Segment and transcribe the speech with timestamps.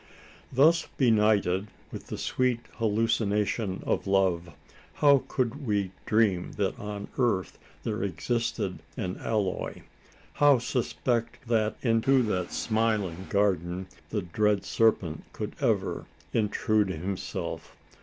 [0.51, 4.55] Thus benighted with the sweet hallucination of love,
[4.95, 9.83] how could we dream that on earth there existed an alloy?
[10.33, 17.77] How suspect that into that smiling garden the dread serpent could ever intrude himself?